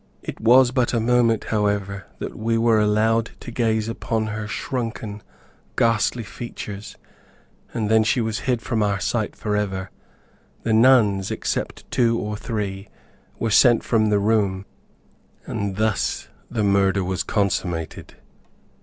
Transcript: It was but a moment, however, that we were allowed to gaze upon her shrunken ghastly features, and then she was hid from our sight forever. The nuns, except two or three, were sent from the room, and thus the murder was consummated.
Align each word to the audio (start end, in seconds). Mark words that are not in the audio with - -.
It 0.23 0.39
was 0.41 0.71
but 0.71 0.95
a 0.95 0.99
moment, 0.99 1.43
however, 1.43 2.07
that 2.17 2.35
we 2.35 2.57
were 2.57 2.79
allowed 2.79 3.29
to 3.41 3.51
gaze 3.51 3.87
upon 3.87 4.25
her 4.25 4.47
shrunken 4.47 5.21
ghastly 5.77 6.23
features, 6.23 6.97
and 7.71 7.87
then 7.87 8.03
she 8.03 8.19
was 8.19 8.39
hid 8.49 8.63
from 8.63 8.81
our 8.81 8.99
sight 8.99 9.35
forever. 9.35 9.91
The 10.63 10.73
nuns, 10.73 11.29
except 11.29 11.85
two 11.91 12.17
or 12.17 12.35
three, 12.35 12.89
were 13.37 13.51
sent 13.51 13.83
from 13.83 14.07
the 14.09 14.17
room, 14.17 14.65
and 15.45 15.75
thus 15.75 16.29
the 16.49 16.63
murder 16.63 17.03
was 17.03 17.21
consummated. 17.21 18.15